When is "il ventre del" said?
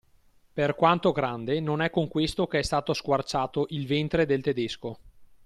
3.69-4.41